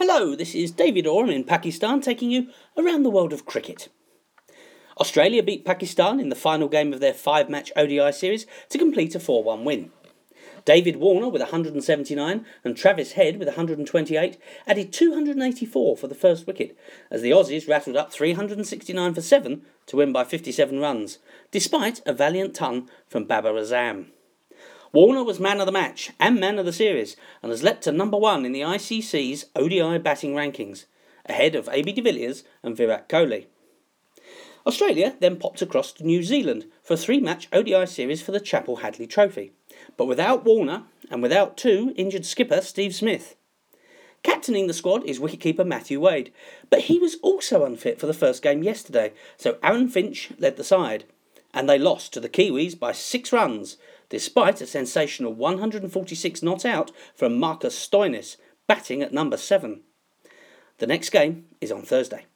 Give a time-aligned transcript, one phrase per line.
[0.00, 3.88] Hello, this is David Oram in Pakistan taking you around the world of cricket.
[5.00, 9.16] Australia beat Pakistan in the final game of their five match ODI series to complete
[9.16, 9.90] a 4 1 win.
[10.64, 16.78] David Warner with 179 and Travis Head with 128 added 284 for the first wicket,
[17.10, 21.18] as the Aussies rattled up 369 for 7 to win by 57 runs,
[21.50, 24.12] despite a valiant ton from Babar Azam.
[24.92, 27.92] Warner was man of the match and man of the series and has leapt to
[27.92, 30.86] number one in the ICC's ODI batting rankings,
[31.26, 33.46] ahead of AB de Villiers and Virat Kohli.
[34.66, 38.40] Australia then popped across to New Zealand for a three match ODI series for the
[38.40, 39.52] Chappell Hadlee Trophy,
[39.96, 43.36] but without Warner and without two injured skipper Steve Smith.
[44.22, 46.32] Captaining the squad is wicketkeeper Matthew Wade,
[46.70, 50.64] but he was also unfit for the first game yesterday, so Aaron Finch led the
[50.64, 51.04] side,
[51.54, 53.76] and they lost to the Kiwis by six runs
[54.08, 58.36] despite a sensational 146 not out from Marcus Stoinis,
[58.66, 59.80] batting at number 7.
[60.78, 62.26] The next game is on Thursday.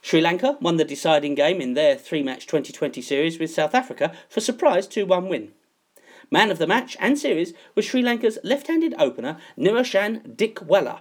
[0.00, 4.12] Sri Lanka won the deciding game in their three match 2020 series with South Africa
[4.28, 5.52] for a surprise 2 1 win.
[6.30, 11.00] Man of the match and series was Sri Lanka's left handed opener Niroshan Dickwella,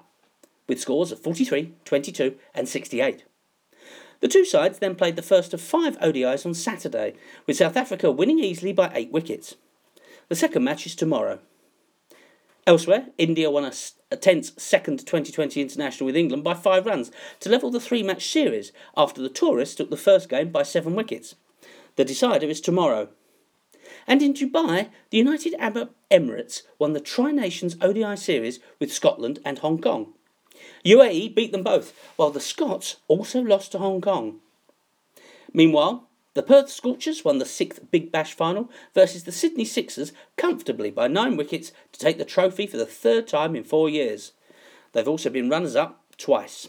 [0.68, 3.23] with scores of 43, 22, and 68.
[4.20, 7.14] The two sides then played the first of five ODIs on Saturday,
[7.46, 9.56] with South Africa winning easily by eight wickets.
[10.30, 11.40] The second match is tomorrow.
[12.66, 13.72] Elsewhere, India won a,
[14.12, 18.28] a tense second 2020 international with England by five runs to level the three match
[18.28, 21.36] series after the tourists took the first game by seven wickets.
[21.96, 23.09] The decider is tomorrow.
[24.06, 29.40] And in Dubai, the United Arab Emirates won the Tri Nations ODI series with Scotland
[29.46, 30.14] and Hong Kong.
[30.86, 34.40] UAE beat them both, while the Scots also lost to Hong Kong.
[35.54, 40.92] Meanwhile, the Perth Scorchers won the sixth Big Bash final versus the Sydney Sixers comfortably
[40.92, 44.34] by nine wickets to take the trophy for the third time in four years.
[44.94, 46.68] They've also been runners up twice.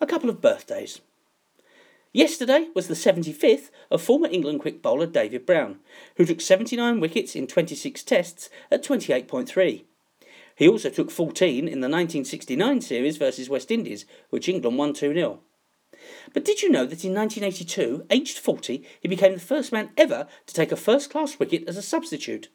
[0.00, 1.00] A couple of birthdays.
[2.12, 5.80] Yesterday was the 75th of former England quick bowler David Brown,
[6.16, 9.84] who took 79 wickets in 26 tests at 28.3.
[10.58, 15.14] He also took 14 in the 1969 series versus West Indies, which England won 2
[15.14, 15.38] 0.
[16.34, 20.26] But did you know that in 1982, aged 40, he became the first man ever
[20.46, 22.48] to take a first class wicket as a substitute?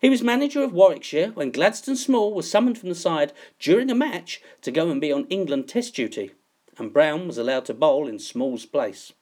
[0.00, 3.94] He was manager of Warwickshire when Gladstone Small was summoned from the side during a
[3.94, 6.32] match to go and be on England Test duty,
[6.76, 9.12] and Brown was allowed to bowl in Small's place.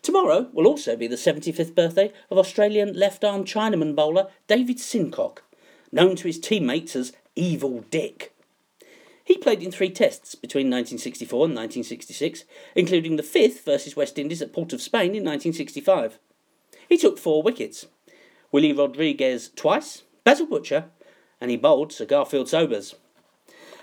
[0.00, 5.40] Tomorrow will also be the 75th birthday of Australian left arm Chinaman bowler David Sincock,
[5.92, 8.34] known to his teammates as Evil Dick.
[9.24, 12.44] He played in three tests between 1964 and 1966,
[12.74, 16.18] including the fifth versus West Indies at Port of Spain in 1965.
[16.88, 17.86] He took four wickets
[18.50, 20.86] Willie Rodriguez twice, Basil Butcher,
[21.40, 22.94] and he bowled Sir Garfield Sobers.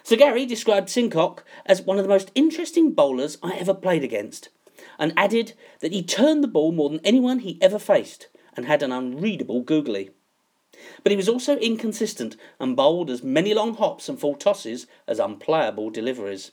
[0.01, 4.49] Sir Gary described Sincock as one of the most interesting bowlers I ever played against,
[4.97, 8.81] and added that he turned the ball more than anyone he ever faced and had
[8.81, 10.09] an unreadable googly.
[11.03, 15.19] But he was also inconsistent and bowled as many long hops and full tosses as
[15.19, 16.51] unplayable deliveries.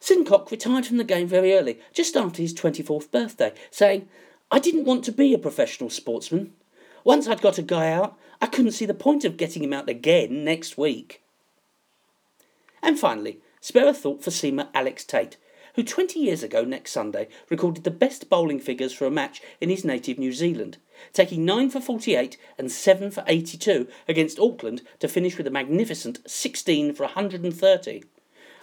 [0.00, 4.08] Sincock retired from the game very early, just after his 24th birthday, saying,
[4.50, 6.54] I didn't want to be a professional sportsman.
[7.04, 9.88] Once I'd got a guy out, I couldn't see the point of getting him out
[9.88, 11.22] again next week.
[12.82, 15.36] And finally, spare a thought for seamer Alex Tait,
[15.74, 19.70] who 20 years ago next Sunday recorded the best bowling figures for a match in
[19.70, 20.78] his native New Zealand,
[21.12, 26.18] taking 9 for 48 and 7 for 82 against Auckland to finish with a magnificent
[26.26, 28.02] 16 for 130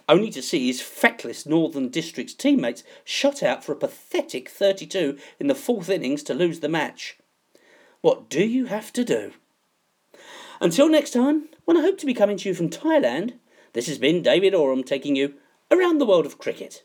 [0.09, 5.47] only to see his feckless Northern Districts teammates shut out for a pathetic 32 in
[5.47, 7.17] the fourth innings to lose the match.
[8.01, 9.33] What do you have to do?
[10.59, 13.33] Until next time, when I hope to be coming to you from Thailand,
[13.73, 15.35] this has been David Oram taking you
[15.69, 16.83] around the world of cricket.